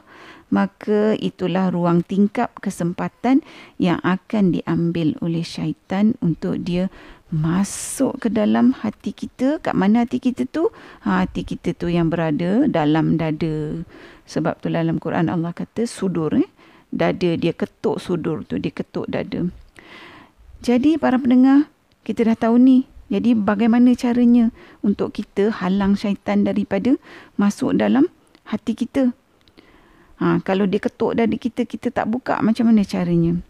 maka 0.50 1.14
itulah 1.20 1.70
ruang 1.70 2.02
tingkap 2.02 2.56
kesempatan 2.58 3.44
yang 3.76 4.02
akan 4.02 4.56
diambil 4.56 5.14
oleh 5.22 5.44
syaitan 5.46 6.18
untuk 6.18 6.60
dia 6.64 6.90
masuk 7.30 8.18
ke 8.22 8.28
dalam 8.30 8.74
hati 8.74 9.14
kita. 9.14 9.62
Kat 9.62 9.74
mana 9.74 10.04
hati 10.04 10.18
kita 10.18 10.46
tu? 10.50 10.68
Ha, 11.06 11.26
hati 11.26 11.46
kita 11.46 11.74
tu 11.74 11.86
yang 11.86 12.10
berada 12.10 12.66
dalam 12.66 13.16
dada. 13.16 13.86
Sebab 14.26 14.58
tu 14.62 14.70
dalam 14.70 14.98
Quran 14.98 15.30
Allah 15.30 15.54
kata 15.54 15.86
sudur. 15.86 16.34
Eh? 16.34 16.46
Dada 16.90 17.30
dia 17.38 17.54
ketuk 17.54 18.02
sudur 18.02 18.42
tu. 18.46 18.58
Dia 18.58 18.74
ketuk 18.74 19.06
dada. 19.06 19.46
Jadi 20.60 21.00
para 21.00 21.16
pendengar, 21.16 21.70
kita 22.04 22.26
dah 22.26 22.36
tahu 22.36 22.60
ni. 22.60 22.84
Jadi 23.10 23.34
bagaimana 23.34 23.90
caranya 23.98 24.54
untuk 24.86 25.10
kita 25.10 25.50
halang 25.50 25.98
syaitan 25.98 26.46
daripada 26.46 26.94
masuk 27.34 27.74
dalam 27.74 28.06
hati 28.46 28.78
kita. 28.78 29.10
Ha, 30.22 30.38
kalau 30.46 30.68
dia 30.68 30.78
ketuk 30.78 31.18
dada 31.18 31.32
kita, 31.34 31.66
kita 31.66 31.90
tak 31.90 32.06
buka 32.06 32.38
macam 32.44 32.70
mana 32.70 32.86
caranya? 32.86 33.40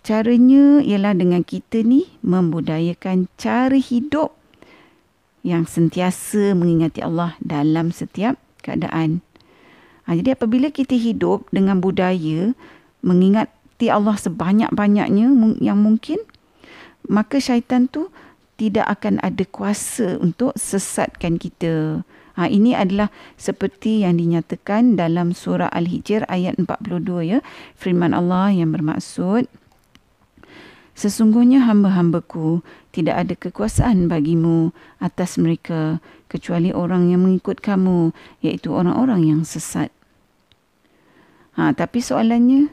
Caranya 0.00 0.80
ialah 0.80 1.12
dengan 1.12 1.44
kita 1.44 1.84
ni 1.84 2.08
membudayakan 2.24 3.28
cara 3.36 3.76
hidup 3.76 4.32
yang 5.44 5.68
sentiasa 5.68 6.56
mengingati 6.56 7.04
Allah 7.04 7.36
dalam 7.40 7.92
setiap 7.92 8.40
keadaan. 8.64 9.20
Ha, 10.08 10.16
jadi 10.16 10.36
apabila 10.36 10.72
kita 10.72 10.96
hidup 10.96 11.48
dengan 11.52 11.84
budaya 11.84 12.56
mengingati 13.04 13.88
Allah 13.92 14.16
sebanyak-banyaknya 14.16 15.32
yang 15.60 15.78
mungkin, 15.80 16.20
maka 17.08 17.40
syaitan 17.40 17.88
tu 17.88 18.08
tidak 18.60 19.00
akan 19.00 19.20
ada 19.24 19.44
kuasa 19.48 20.20
untuk 20.20 20.56
sesatkan 20.56 21.40
kita. 21.40 22.04
Ha, 22.40 22.48
ini 22.48 22.72
adalah 22.72 23.12
seperti 23.36 24.04
yang 24.04 24.16
dinyatakan 24.16 24.96
dalam 24.96 25.36
surah 25.36 25.68
Al-Hijr 25.72 26.24
ayat 26.28 26.56
42 26.56 27.04
ya. 27.24 27.38
Firman 27.76 28.16
Allah 28.16 28.48
yang 28.52 28.72
bermaksud 28.72 29.48
Sesungguhnya 31.00 31.64
hamba-hambaku 31.64 32.60
tidak 32.92 33.16
ada 33.24 33.32
kekuasaan 33.32 34.04
bagimu 34.04 34.68
atas 35.00 35.40
mereka 35.40 35.96
kecuali 36.28 36.76
orang 36.76 37.08
yang 37.08 37.24
mengikut 37.24 37.64
kamu 37.64 38.12
iaitu 38.44 38.68
orang-orang 38.68 39.24
yang 39.24 39.40
sesat. 39.48 39.88
Ha, 41.56 41.72
tapi 41.72 42.04
soalannya 42.04 42.68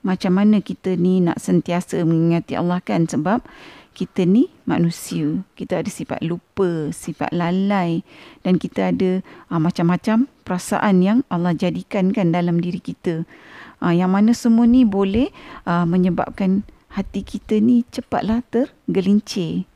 macam 0.00 0.40
mana 0.40 0.64
kita 0.64 0.96
ni 0.96 1.20
nak 1.20 1.36
sentiasa 1.36 2.00
mengingati 2.08 2.56
Allah 2.56 2.80
kan 2.80 3.04
sebab 3.04 3.44
kita 3.92 4.24
ni 4.24 4.48
manusia. 4.64 5.44
Kita 5.52 5.84
ada 5.84 5.90
sifat 5.92 6.24
lupa, 6.24 6.88
sifat 6.96 7.28
lalai 7.36 8.00
dan 8.40 8.56
kita 8.56 8.88
ada 8.88 9.20
ha, 9.52 9.60
macam-macam 9.60 10.24
perasaan 10.48 11.04
yang 11.04 11.18
Allah 11.28 11.52
jadikan 11.52 12.16
kan 12.16 12.32
dalam 12.32 12.56
diri 12.56 12.80
kita. 12.80 13.28
Ha, 13.84 13.92
yang 13.92 14.16
mana 14.16 14.32
semua 14.32 14.64
ni 14.64 14.88
boleh 14.88 15.28
ha, 15.68 15.84
menyebabkan 15.84 16.64
hati 16.96 17.20
kita 17.20 17.60
ni 17.60 17.84
cepatlah 17.92 18.40
tergelincir. 18.48 19.68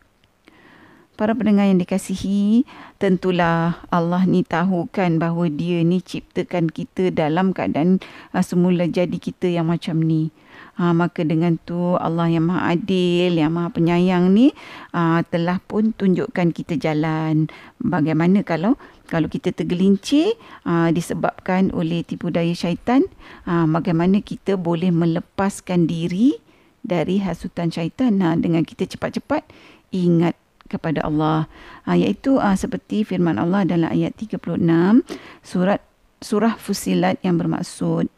Para 1.20 1.36
pendengar 1.36 1.68
yang 1.68 1.76
dikasihi, 1.76 2.64
tentulah 2.96 3.84
Allah 3.92 4.24
ni 4.24 4.40
tahu 4.40 4.88
kan 4.88 5.20
bahawa 5.20 5.52
dia 5.52 5.84
ni 5.84 6.00
ciptakan 6.00 6.72
kita 6.72 7.12
dalam 7.12 7.52
keadaan 7.52 8.00
uh, 8.32 8.40
semula 8.40 8.88
jadi 8.88 9.20
kita 9.20 9.52
yang 9.52 9.68
macam 9.68 10.00
ni. 10.00 10.32
Ha, 10.80 10.96
maka 10.96 11.20
dengan 11.28 11.60
tu 11.60 11.76
Allah 12.00 12.32
yang 12.32 12.48
maha 12.48 12.72
adil, 12.72 13.36
yang 13.36 13.52
maha 13.52 13.68
penyayang 13.68 14.32
ni 14.32 14.48
uh, 14.96 15.20
telah 15.28 15.60
pun 15.60 15.92
tunjukkan 15.92 16.56
kita 16.56 16.80
jalan. 16.80 17.52
Bagaimana 17.84 18.40
kalau 18.40 18.80
kalau 19.04 19.28
kita 19.28 19.52
tergelincir 19.52 20.40
uh, 20.64 20.88
disebabkan 20.88 21.68
oleh 21.76 22.00
tipu 22.00 22.32
daya 22.32 22.56
syaitan, 22.56 23.04
uh, 23.44 23.68
bagaimana 23.68 24.24
kita 24.24 24.56
boleh 24.56 24.88
melepaskan 24.88 25.84
diri 25.84 26.40
dari 26.84 27.20
hasutan 27.22 27.68
syaitan. 27.72 28.18
Ha, 28.20 28.36
dengan 28.36 28.64
kita 28.64 28.86
cepat-cepat 28.88 29.46
ingat 29.92 30.34
kepada 30.70 31.02
Allah. 31.02 31.50
Ha, 31.86 31.98
iaitu 31.98 32.38
ha, 32.38 32.54
seperti 32.54 33.02
firman 33.02 33.36
Allah 33.36 33.66
dalam 33.66 33.90
ayat 33.90 34.14
36 34.16 34.40
surat 35.42 35.80
surah 36.20 36.54
Fusilat 36.60 37.16
yang 37.24 37.40
bermaksud 37.40 38.12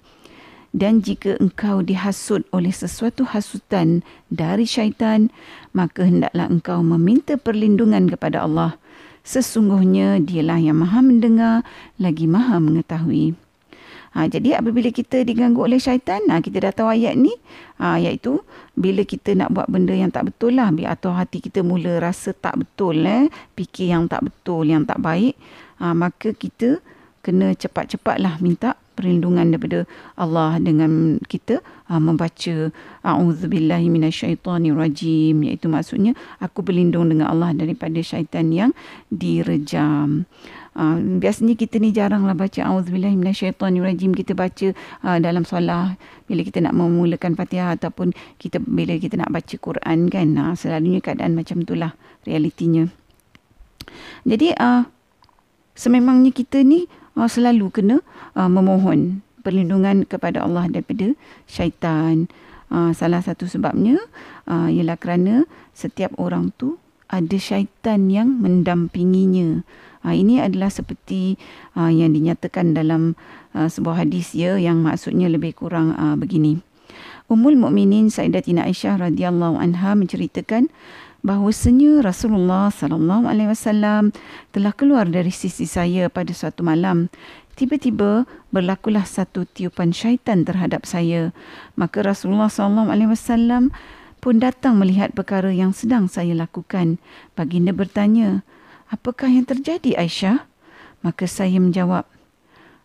dan 0.72 1.04
jika 1.04 1.36
engkau 1.36 1.84
dihasut 1.84 2.48
oleh 2.50 2.72
sesuatu 2.72 3.28
hasutan 3.28 4.00
dari 4.32 4.64
syaitan 4.64 5.28
maka 5.76 6.08
hendaklah 6.08 6.48
engkau 6.48 6.80
meminta 6.80 7.36
perlindungan 7.36 8.08
kepada 8.08 8.42
Allah. 8.42 8.80
Sesungguhnya 9.22 10.18
dialah 10.18 10.58
yang 10.58 10.82
maha 10.82 10.98
mendengar 10.98 11.62
lagi 11.94 12.26
maha 12.26 12.58
mengetahui 12.58 13.38
Ha, 14.12 14.28
jadi 14.28 14.60
apabila 14.60 14.92
kita 14.92 15.24
diganggu 15.24 15.64
oleh 15.64 15.80
syaitan, 15.80 16.20
ha, 16.28 16.44
kita 16.44 16.68
dah 16.68 16.72
tahu 16.72 16.88
ayat 16.92 17.16
ni, 17.16 17.32
ha, 17.80 17.96
iaitu 17.96 18.44
bila 18.76 19.08
kita 19.08 19.32
nak 19.32 19.56
buat 19.56 19.72
benda 19.72 19.96
yang 19.96 20.12
tak 20.12 20.28
betul 20.28 20.60
lah, 20.60 20.68
atau 20.68 21.16
hati 21.16 21.40
kita 21.40 21.64
mula 21.64 21.96
rasa 21.96 22.36
tak 22.36 22.60
betul, 22.60 23.00
eh, 23.08 23.32
fikir 23.56 23.88
yang 23.88 24.04
tak 24.12 24.28
betul, 24.28 24.68
yang 24.68 24.84
tak 24.84 25.00
baik, 25.00 25.32
ha, 25.80 25.96
maka 25.96 26.36
kita 26.36 26.84
kena 27.24 27.56
cepat-cepatlah 27.56 28.42
minta 28.42 28.76
perlindungan 28.92 29.48
daripada 29.48 29.88
Allah 30.20 30.60
dengan 30.60 31.16
kita 31.24 31.64
ha, 31.88 31.96
membaca 31.96 32.68
auzubillahi 33.00 33.88
minasyaitonirrajim 33.88 35.40
iaitu 35.48 35.66
maksudnya 35.72 36.12
aku 36.38 36.60
berlindung 36.60 37.08
dengan 37.08 37.32
Allah 37.32 37.56
daripada 37.56 37.96
syaitan 38.04 38.52
yang 38.52 38.76
direjam. 39.08 40.28
Uh, 40.72 40.96
biasanya 41.20 41.52
kita 41.52 41.76
ni 41.76 41.92
jaranglah 41.92 42.32
baca 42.32 42.64
auzubillahi 42.64 43.12
minasyaitonirrajim 43.12 44.16
kita 44.16 44.32
baca 44.32 44.72
uh, 45.04 45.20
dalam 45.20 45.44
solat 45.44 46.00
bila 46.24 46.40
kita 46.40 46.64
nak 46.64 46.72
memulakan 46.72 47.36
Fatihah 47.36 47.76
ataupun 47.76 48.16
kita 48.40 48.56
bila 48.56 48.96
kita 48.96 49.20
nak 49.20 49.36
baca 49.36 49.52
Quran 49.52 50.08
kan 50.08 50.32
uh, 50.40 50.56
selalunya 50.56 51.04
keadaan 51.04 51.36
macam 51.36 51.60
itulah 51.60 51.92
realitinya. 52.24 52.88
Jadi 54.24 54.56
uh, 54.56 54.88
sememangnya 55.76 56.32
kita 56.32 56.64
ni 56.64 56.88
uh, 57.20 57.28
selalu 57.28 57.68
kena 57.68 57.96
uh, 58.32 58.48
memohon 58.48 59.20
perlindungan 59.44 60.08
kepada 60.08 60.40
Allah 60.40 60.72
daripada 60.72 61.12
syaitan. 61.44 62.32
Uh, 62.72 62.96
salah 62.96 63.20
satu 63.20 63.44
sebabnya 63.44 64.00
uh, 64.48 64.72
ialah 64.72 64.96
kerana 64.96 65.44
setiap 65.76 66.16
orang 66.16 66.48
tu 66.56 66.80
ada 67.12 67.36
syaitan 67.36 68.08
yang 68.08 68.40
mendampinginya. 68.40 69.60
Ha, 70.02 70.18
ini 70.18 70.42
adalah 70.42 70.68
seperti 70.68 71.38
uh, 71.78 71.90
yang 71.90 72.10
dinyatakan 72.10 72.74
dalam 72.74 73.14
uh, 73.54 73.70
sebuah 73.70 74.02
hadis 74.02 74.34
ya 74.34 74.58
yang 74.58 74.82
maksudnya 74.82 75.30
lebih 75.30 75.54
kurang 75.54 75.94
uh, 75.94 76.18
begini. 76.18 76.58
Ummul 77.30 77.56
Mukminin 77.56 78.10
Sayyidatina 78.10 78.66
Aisyah 78.66 79.08
radhiyallahu 79.08 79.56
anha 79.56 79.94
menceritakan 79.94 80.68
bahawasanya 81.22 82.02
Rasulullah 82.02 82.68
sallallahu 82.68 83.30
alaihi 83.30 83.54
wasallam 83.54 84.10
telah 84.50 84.74
keluar 84.74 85.06
dari 85.06 85.30
sisi 85.30 85.64
saya 85.64 86.10
pada 86.10 86.34
suatu 86.34 86.66
malam. 86.66 87.08
Tiba-tiba 87.54 88.26
berlakulah 88.50 89.06
satu 89.06 89.46
tiupan 89.46 89.94
syaitan 89.94 90.42
terhadap 90.42 90.82
saya. 90.82 91.30
Maka 91.78 92.02
Rasulullah 92.02 92.50
sallallahu 92.50 92.90
alaihi 92.90 93.10
wasallam 93.14 93.70
pun 94.18 94.42
datang 94.42 94.82
melihat 94.82 95.14
perkara 95.14 95.54
yang 95.54 95.70
sedang 95.70 96.10
saya 96.10 96.34
lakukan. 96.34 96.98
Baginda 97.38 97.70
bertanya, 97.70 98.42
Apakah 98.92 99.32
yang 99.32 99.48
terjadi 99.48 99.96
Aisyah? 99.96 100.44
Maka 101.00 101.24
saya 101.24 101.56
menjawab, 101.56 102.04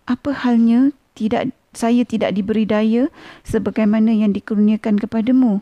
apa 0.08 0.32
halnya 0.32 0.96
tidak 1.14 1.52
saya 1.76 2.02
tidak 2.08 2.34
diberi 2.34 2.66
daya 2.66 3.12
sebagaimana 3.44 4.10
yang 4.16 4.32
dikurniakan 4.34 4.98
kepadamu? 4.98 5.62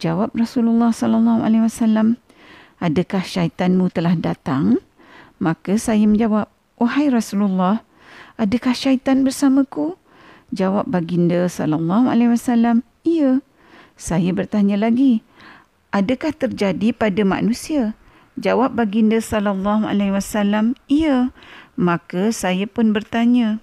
Jawab 0.00 0.34
Rasulullah 0.34 0.90
sallallahu 0.90 1.46
alaihi 1.46 1.62
wasallam, 1.68 2.18
adakah 2.82 3.22
syaitanmu 3.22 3.92
telah 3.94 4.18
datang? 4.18 4.82
Maka 5.38 5.78
saya 5.78 6.02
menjawab, 6.08 6.50
wahai 6.80 7.12
Rasulullah, 7.12 7.86
adakah 8.40 8.74
syaitan 8.74 9.22
bersamaku? 9.22 9.94
Jawab 10.50 10.90
baginda 10.90 11.46
sallallahu 11.46 12.10
alaihi 12.10 12.34
wasallam, 12.34 12.82
iya. 13.06 13.38
Saya 13.94 14.34
bertanya 14.34 14.74
lagi, 14.74 15.22
adakah 15.94 16.34
terjadi 16.34 16.90
pada 16.90 17.22
manusia? 17.22 17.94
Jawab 18.34 18.74
baginda 18.74 19.22
sallallahu 19.22 19.86
alaihi 19.86 20.10
wasallam, 20.10 20.74
"Ya." 20.90 21.30
Maka 21.78 22.34
saya 22.34 22.66
pun 22.66 22.90
bertanya, 22.90 23.62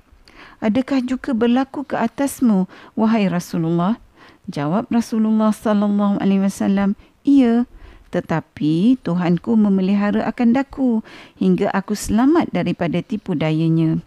"Adakah 0.64 1.04
juga 1.04 1.36
berlaku 1.36 1.84
ke 1.84 2.00
atasmu, 2.00 2.72
wahai 2.96 3.28
Rasulullah?" 3.28 4.00
Jawab 4.48 4.88
Rasulullah 4.88 5.52
sallallahu 5.52 6.20
alaihi 6.24 6.48
wasallam, 6.48 6.96
"Ya." 7.28 7.68
Tetapi 8.12 9.00
Tuhanku 9.00 9.56
memelihara 9.56 10.28
akan 10.28 10.52
daku 10.52 11.00
hingga 11.40 11.72
aku 11.72 11.96
selamat 11.96 12.52
daripada 12.52 13.00
tipu 13.00 13.36
dayanya. 13.40 14.04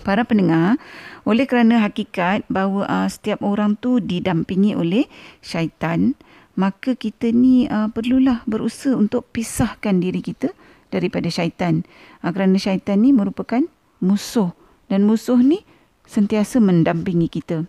Para 0.00 0.24
pendengar, 0.24 0.80
oleh 1.28 1.44
kerana 1.44 1.84
hakikat 1.84 2.48
bahawa 2.48 2.88
uh, 2.88 3.08
setiap 3.08 3.44
orang 3.44 3.76
tu 3.76 4.00
didampingi 4.00 4.72
oleh 4.72 5.08
syaitan, 5.44 6.16
maka 6.60 6.92
kita 6.92 7.32
ni 7.32 7.64
uh, 7.64 7.88
perlulah 7.88 8.44
berusaha 8.44 8.92
untuk 8.92 9.24
pisahkan 9.32 9.96
diri 9.96 10.20
kita 10.20 10.52
daripada 10.92 11.32
syaitan. 11.32 11.88
Uh, 12.20 12.28
kerana 12.36 12.60
syaitan 12.60 13.00
ni 13.00 13.16
merupakan 13.16 13.64
musuh 14.04 14.52
dan 14.92 15.08
musuh 15.08 15.40
ni 15.40 15.64
sentiasa 16.04 16.60
mendampingi 16.60 17.32
kita. 17.32 17.64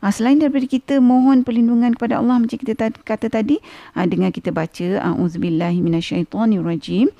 Ha, 0.00 0.08
selain 0.08 0.40
daripada 0.40 0.64
kita 0.64 0.96
mohon 0.96 1.44
perlindungan 1.44 1.92
kepada 1.92 2.24
Allah 2.24 2.40
macam 2.40 2.56
kita 2.56 2.88
kata 3.04 3.28
tadi 3.28 3.60
ha, 3.92 4.08
dengan 4.08 4.32
kita 4.32 4.48
baca 4.48 4.96
auzubillahi 5.12 5.84
minasyaitonirrajim 5.84 7.12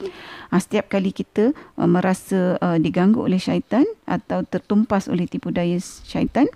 ha, 0.48 0.56
setiap 0.56 0.88
kali 0.88 1.12
kita 1.12 1.52
uh, 1.76 1.84
merasa 1.84 2.56
uh, 2.64 2.80
diganggu 2.80 3.20
oleh 3.20 3.36
syaitan 3.36 3.84
atau 4.08 4.48
tertumpas 4.48 5.12
oleh 5.12 5.28
tipu 5.28 5.52
daya 5.52 5.76
syaitan 6.08 6.48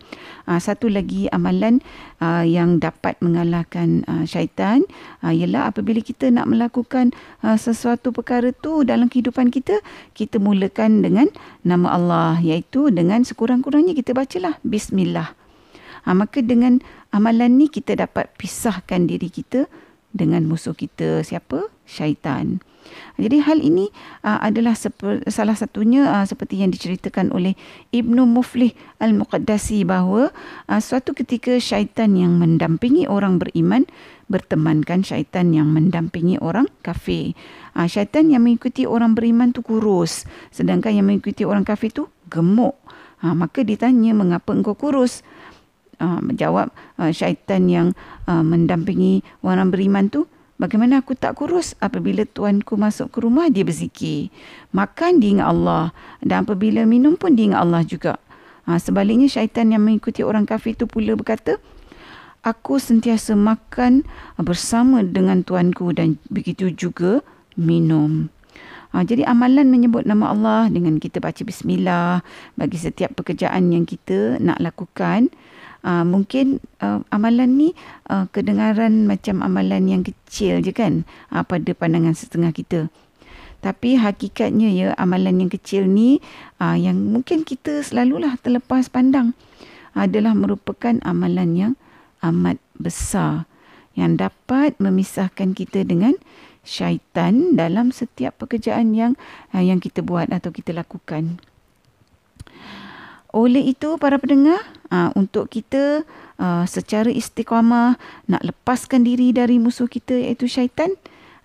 ha, 0.49 0.57
satu 0.57 0.89
lagi 0.89 1.29
amalan 1.29 1.85
uh, 2.25 2.41
yang 2.41 2.81
dapat 2.81 3.21
mengalahkan 3.21 4.09
uh, 4.09 4.25
syaitan 4.25 4.81
uh, 5.21 5.29
ialah 5.29 5.77
apabila 5.77 6.01
kita 6.01 6.33
nak 6.33 6.49
melakukan 6.49 7.13
uh, 7.45 7.61
sesuatu 7.61 8.17
perkara 8.17 8.57
tu 8.57 8.81
dalam 8.81 9.13
kehidupan 9.13 9.53
kita 9.53 9.77
kita 10.17 10.41
mulakan 10.41 11.05
dengan 11.05 11.29
nama 11.69 12.01
Allah 12.01 12.41
iaitu 12.41 12.89
dengan 12.89 13.29
sekurang-kurangnya 13.29 13.93
kita 13.93 14.17
bacalah 14.17 14.57
bismillah 14.65 15.44
Ha, 16.05 16.13
maka 16.13 16.45
dengan 16.45 16.85
amalan 17.11 17.57
ni 17.57 17.73
kita 17.73 17.97
dapat 17.97 18.29
pisahkan 18.37 19.09
diri 19.09 19.33
kita 19.33 19.67
dengan 20.15 20.47
musuh 20.47 20.77
kita 20.77 21.25
siapa? 21.25 21.69
Syaitan. 21.85 22.61
Jadi 23.17 23.41
hal 23.41 23.59
ini 23.63 23.89
uh, 24.27 24.43
adalah 24.43 24.77
seper, 24.77 25.25
salah 25.31 25.57
satunya 25.57 26.05
uh, 26.05 26.27
seperti 26.27 26.61
yang 26.61 26.71
diceritakan 26.75 27.33
oleh 27.33 27.57
Ibnu 27.95 28.27
Muflih 28.29 28.75
Al-Muqaddasi 29.01 29.87
bahawa 29.89 30.35
uh, 30.69 30.81
suatu 30.83 31.17
ketika 31.17 31.57
syaitan 31.57 32.13
yang 32.19 32.37
mendampingi 32.37 33.09
orang 33.09 33.41
beriman 33.41 33.89
bertemankan 34.29 35.05
syaitan 35.05 35.53
yang 35.53 35.71
mendampingi 35.71 36.41
orang 36.41 36.69
kafir. 36.85 37.33
Uh, 37.73 37.89
syaitan 37.89 38.29
yang 38.29 38.45
mengikuti 38.45 38.85
orang 38.85 39.17
beriman 39.17 39.55
tu 39.55 39.65
kurus 39.65 40.29
sedangkan 40.53 40.93
yang 40.93 41.07
mengikuti 41.09 41.47
orang 41.47 41.65
kafir 41.65 41.89
tu 41.95 42.11
gemuk. 42.29 42.77
Uh, 43.25 43.33
maka 43.33 43.65
ditanya 43.65 44.13
mengapa 44.13 44.53
engkau 44.53 44.77
kurus? 44.77 45.25
Uh, 46.01 46.21
menjawab 46.23 46.71
uh, 46.99 47.11
syaitan 47.11 47.67
yang 47.67 47.89
uh, 48.27 48.43
mendampingi 48.43 49.27
orang 49.45 49.71
beriman 49.75 50.09
tu 50.09 50.27
bagaimana 50.57 51.03
aku 51.03 51.19
tak 51.19 51.39
kurus? 51.39 51.75
Apabila 51.83 52.23
tuanku 52.25 52.79
masuk 52.79 53.11
ke 53.15 53.19
rumah 53.23 53.51
dia 53.51 53.67
berzikir. 53.67 54.31
Makan 54.71 55.23
dia 55.23 55.39
ingat 55.39 55.49
Allah. 55.51 55.85
Dan 56.23 56.47
apabila 56.47 56.87
minum 56.89 57.19
pun 57.19 57.35
dia 57.35 57.53
ingat 57.53 57.61
Allah 57.63 57.83
juga. 57.85 58.15
Uh, 58.65 58.81
sebaliknya 58.81 59.29
syaitan 59.29 59.69
yang 59.69 59.85
mengikuti 59.85 60.25
orang 60.25 60.49
kafir 60.49 60.73
tu 60.73 60.89
pula 60.89 61.13
berkata 61.19 61.61
aku 62.45 62.77
sentiasa 62.77 63.33
makan 63.33 64.05
bersama 64.37 65.01
dengan 65.01 65.41
tuanku 65.41 65.97
dan 65.97 66.21
begitu 66.29 66.69
juga 66.71 67.25
minum. 67.57 68.29
Ha, 68.95 69.03
jadi 69.03 69.27
amalan 69.27 69.75
menyebut 69.75 70.07
nama 70.07 70.31
Allah 70.31 70.71
dengan 70.71 71.03
kita 71.03 71.19
baca 71.19 71.43
bismillah 71.43 72.23
bagi 72.55 72.79
setiap 72.79 73.19
pekerjaan 73.19 73.75
yang 73.75 73.83
kita 73.83 74.39
nak 74.39 74.63
lakukan 74.63 75.35
uh, 75.85 76.03
mungkin 76.03 76.59
uh, 76.81 77.05
amalan 77.13 77.55
ni 77.55 77.69
uh, 78.09 78.27
kedengaran 78.33 79.05
macam 79.05 79.45
amalan 79.45 79.87
yang 79.87 80.03
kecil 80.03 80.65
je 80.65 80.73
kan 80.73 81.05
uh, 81.31 81.45
pada 81.45 81.71
pandangan 81.77 82.17
setengah 82.17 82.51
kita. 82.51 82.81
Tapi 83.61 83.97
hakikatnya 83.97 84.69
ya 84.77 84.89
amalan 85.01 85.47
yang 85.47 85.51
kecil 85.53 85.89
ni 85.89 86.21
uh, 86.61 86.77
yang 86.77 87.01
mungkin 87.01 87.49
kita 87.49 87.81
selalulah 87.81 88.37
terlepas 88.41 88.93
pandang 88.93 89.33
adalah 89.97 90.37
merupakan 90.37 91.01
amalan 91.07 91.57
yang 91.57 91.73
amat 92.21 92.61
besar 92.77 93.49
yang 93.95 94.19
dapat 94.19 94.75
memisahkan 94.83 95.55
kita 95.55 95.87
dengan 95.87 96.19
syaitan 96.67 97.55
dalam 97.55 97.95
setiap 97.95 98.37
pekerjaan 98.37 98.93
yang 98.93 99.13
uh, 99.55 99.63
yang 99.63 99.79
kita 99.79 100.03
buat 100.03 100.29
atau 100.29 100.51
kita 100.51 100.75
lakukan. 100.75 101.39
Oleh 103.35 103.67
itu 103.67 103.99
para 103.99 104.15
pendengar 104.23 104.63
uh, 104.95 105.11
untuk 105.19 105.51
kita 105.51 106.07
uh, 106.39 106.63
secara 106.71 107.11
istiqamah 107.11 107.99
nak 108.31 108.43
lepaskan 108.47 109.03
diri 109.03 109.35
dari 109.35 109.59
musuh 109.59 109.91
kita 109.91 110.15
iaitu 110.15 110.47
syaitan 110.47 110.95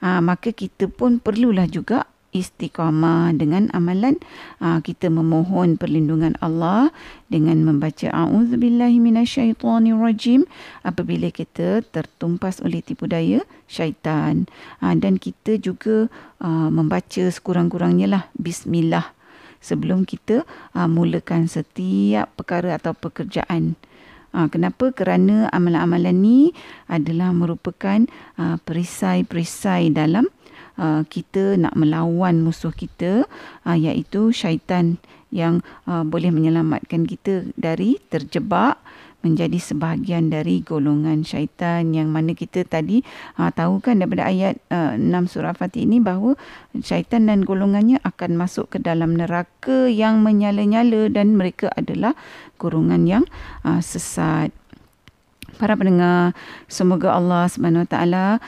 uh, 0.06 0.22
maka 0.22 0.54
kita 0.54 0.86
pun 0.86 1.18
perlulah 1.18 1.66
juga 1.66 2.06
istiqamah 2.30 3.34
dengan 3.34 3.74
amalan 3.74 4.22
uh, 4.62 4.78
kita 4.86 5.10
memohon 5.10 5.82
perlindungan 5.82 6.38
Allah 6.46 6.94
dengan 7.26 7.66
membaca 7.66 8.06
auzubillahi 8.14 9.02
minasyaitonirrajim 9.02 10.46
apabila 10.86 11.34
kita 11.34 11.82
tertumpas 11.90 12.62
oleh 12.62 12.86
tipu 12.86 13.10
daya 13.10 13.42
syaitan. 13.66 14.46
Uh, 14.78 14.94
dan 14.94 15.18
kita 15.18 15.58
juga 15.58 16.06
uh, 16.38 16.70
membaca 16.70 17.26
sekurang-kurangnya 17.34 18.08
lah 18.14 18.24
bismillah 18.38 19.10
sebelum 19.60 20.08
kita 20.08 20.48
uh, 20.74 20.90
mulakan 20.90 21.48
setiap 21.48 22.32
perkara 22.36 22.80
atau 22.80 22.96
pekerjaan. 22.96 23.76
Uh, 24.30 24.46
kenapa? 24.48 24.94
Kerana 24.94 25.50
amalan-amalan 25.50 26.16
ni 26.16 26.40
adalah 26.86 27.34
merupakan 27.34 28.06
uh, 28.38 28.62
perisai-perisai 28.62 29.90
dalam 29.90 30.30
uh, 30.78 31.02
kita 31.06 31.60
nak 31.60 31.74
melawan 31.76 32.40
musuh 32.40 32.72
kita 32.72 33.26
uh, 33.66 33.78
iaitu 33.78 34.30
syaitan 34.30 35.02
yang 35.30 35.62
uh, 35.86 36.02
boleh 36.02 36.34
menyelamatkan 36.34 37.06
kita 37.06 37.46
dari 37.54 38.02
terjebak 38.10 38.82
menjadi 39.20 39.60
sebahagian 39.60 40.32
dari 40.32 40.64
golongan 40.64 41.28
syaitan 41.28 41.92
yang 41.92 42.08
mana 42.08 42.32
kita 42.32 42.64
tadi 42.64 43.04
uh, 43.36 43.52
tahu 43.52 43.84
kan 43.84 44.00
daripada 44.00 44.32
ayat 44.32 44.64
uh, 44.72 44.96
6 44.96 45.32
surah 45.36 45.56
Fatih 45.56 45.84
ini 45.84 46.00
bahawa 46.00 46.40
syaitan 46.80 47.28
dan 47.28 47.44
golongannya 47.44 48.00
akan 48.08 48.40
masuk 48.40 48.72
ke 48.72 48.78
dalam 48.80 49.20
neraka 49.20 49.92
yang 49.92 50.24
menyala-nyala 50.24 51.12
dan 51.12 51.36
mereka 51.36 51.68
adalah 51.76 52.16
golongan 52.56 53.04
yang 53.08 53.24
uh, 53.68 53.84
sesat. 53.84 54.56
Para 55.60 55.76
pendengar, 55.76 56.32
semoga 56.72 57.12
Allah 57.20 57.44
Subhanahu 57.52 57.84
Taala 57.84 58.40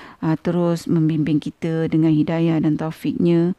terus 0.48 0.88
membimbing 0.88 1.44
kita 1.44 1.92
dengan 1.92 2.14
hidayah 2.14 2.62
dan 2.64 2.80
taufiknya 2.80 3.52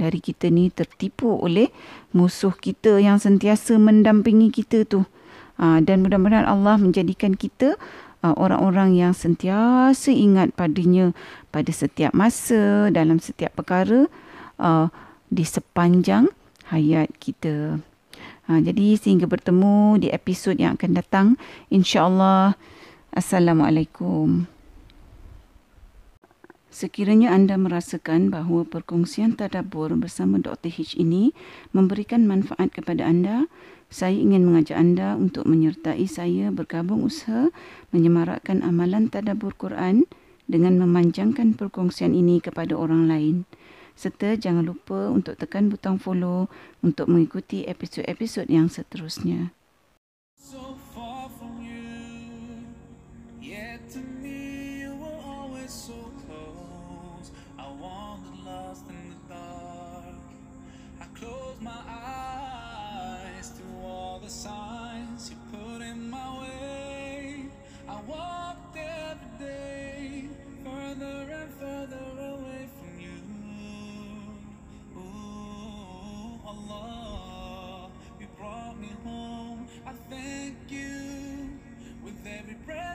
dari 0.00 0.16
kita 0.20 0.48
ni 0.48 0.72
tertipu 0.72 1.36
oleh 1.36 1.68
musuh 2.16 2.56
kita 2.56 2.96
yang 3.00 3.20
sentiasa 3.20 3.76
mendampingi 3.76 4.48
kita 4.48 4.88
tu. 4.88 5.04
Ah, 5.60 5.84
dan 5.84 6.00
mudah-mudahan 6.00 6.48
Allah 6.48 6.80
menjadikan 6.80 7.36
kita 7.36 7.76
ah, 8.24 8.32
orang-orang 8.32 8.96
yang 8.96 9.12
sentiasa 9.12 10.08
ingat 10.08 10.56
padanya 10.56 11.12
pada 11.52 11.68
setiap 11.68 12.16
masa 12.16 12.88
dalam 12.88 13.20
setiap 13.20 13.52
perkara 13.52 14.08
ah, 14.56 14.88
di 15.28 15.44
sepanjang 15.44 16.32
hayat 16.72 17.12
kita. 17.20 17.84
jadi 18.50 18.98
sehingga 18.98 19.30
bertemu 19.30 20.02
di 20.02 20.08
episod 20.10 20.58
yang 20.58 20.74
akan 20.74 20.90
datang 20.96 21.26
insya-Allah 21.70 22.58
assalamualaikum. 23.14 24.50
Sekiranya 26.70 27.30
anda 27.34 27.54
merasakan 27.58 28.30
bahawa 28.30 28.66
perkongsian 28.66 29.38
tadabbur 29.38 29.94
bersama 29.98 30.42
Dr. 30.42 30.70
H 30.70 30.98
ini 30.98 31.34
memberikan 31.70 32.26
manfaat 32.26 32.74
kepada 32.74 33.06
anda, 33.06 33.50
saya 33.90 34.14
ingin 34.14 34.46
mengajak 34.46 34.78
anda 34.78 35.18
untuk 35.18 35.50
menyertai 35.50 36.06
saya 36.06 36.54
bergabung 36.54 37.02
usaha 37.02 37.50
menyemarakkan 37.90 38.62
amalan 38.62 39.10
tadabbur 39.10 39.52
Quran 39.58 40.06
dengan 40.46 40.78
memanjangkan 40.78 41.58
perkongsian 41.58 42.14
ini 42.14 42.38
kepada 42.38 42.78
orang 42.78 43.10
lain. 43.10 43.36
Serta 43.98 44.38
jangan 44.38 44.64
lupa 44.64 45.10
untuk 45.10 45.34
tekan 45.36 45.68
butang 45.68 45.98
follow 45.98 46.46
untuk 46.86 47.10
mengikuti 47.10 47.66
episod-episod 47.66 48.46
yang 48.46 48.70
seterusnya. 48.70 49.50
thank 80.10 80.56
you 80.68 81.50
with 82.04 82.16
every 82.26 82.56
breath. 82.66 82.89